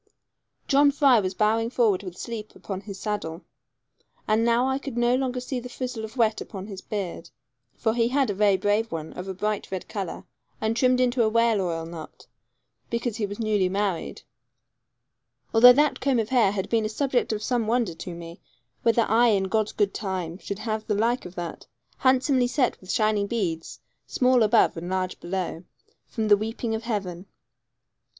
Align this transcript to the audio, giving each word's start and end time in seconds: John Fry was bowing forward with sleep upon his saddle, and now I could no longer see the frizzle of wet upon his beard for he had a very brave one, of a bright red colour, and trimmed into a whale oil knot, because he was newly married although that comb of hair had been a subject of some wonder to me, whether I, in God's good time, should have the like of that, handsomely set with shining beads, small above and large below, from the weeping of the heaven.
John 0.67 0.89
Fry 0.89 1.19
was 1.19 1.35
bowing 1.35 1.69
forward 1.69 2.01
with 2.01 2.17
sleep 2.17 2.55
upon 2.55 2.81
his 2.81 2.99
saddle, 2.99 3.43
and 4.27 4.43
now 4.43 4.67
I 4.67 4.79
could 4.79 4.97
no 4.97 5.13
longer 5.13 5.39
see 5.39 5.59
the 5.59 5.69
frizzle 5.69 6.03
of 6.03 6.17
wet 6.17 6.41
upon 6.41 6.65
his 6.65 6.81
beard 6.81 7.29
for 7.75 7.93
he 7.93 8.07
had 8.07 8.31
a 8.31 8.33
very 8.33 8.57
brave 8.57 8.91
one, 8.91 9.13
of 9.13 9.27
a 9.27 9.35
bright 9.35 9.69
red 9.69 9.87
colour, 9.87 10.25
and 10.59 10.75
trimmed 10.75 10.99
into 10.99 11.21
a 11.21 11.29
whale 11.29 11.61
oil 11.61 11.85
knot, 11.85 12.25
because 12.89 13.17
he 13.17 13.27
was 13.27 13.37
newly 13.39 13.69
married 13.69 14.23
although 15.53 15.71
that 15.73 15.99
comb 15.99 16.17
of 16.17 16.29
hair 16.29 16.51
had 16.51 16.67
been 16.67 16.83
a 16.83 16.89
subject 16.89 17.31
of 17.31 17.43
some 17.43 17.67
wonder 17.67 17.93
to 17.93 18.15
me, 18.15 18.41
whether 18.81 19.03
I, 19.03 19.27
in 19.27 19.43
God's 19.43 19.71
good 19.71 19.93
time, 19.93 20.39
should 20.39 20.57
have 20.57 20.87
the 20.87 20.95
like 20.95 21.27
of 21.27 21.35
that, 21.35 21.67
handsomely 21.97 22.47
set 22.47 22.81
with 22.81 22.89
shining 22.91 23.27
beads, 23.27 23.79
small 24.07 24.41
above 24.41 24.75
and 24.77 24.89
large 24.89 25.19
below, 25.19 25.63
from 26.07 26.27
the 26.27 26.37
weeping 26.37 26.73
of 26.73 26.81
the 26.81 26.87
heaven. 26.87 27.27